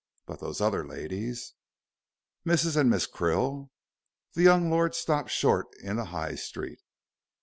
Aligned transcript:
But 0.25 0.39
those 0.39 0.61
other 0.61 0.83
ladies?" 0.83 1.53
"Mrs. 2.43 2.75
and 2.75 2.89
Miss 2.89 3.05
Krill." 3.05 3.69
The 4.33 4.41
young 4.41 4.71
lord 4.71 4.95
stopped 4.95 5.29
short 5.29 5.67
in 5.83 5.97
the 5.97 6.05
High 6.05 6.33
Street. 6.33 6.79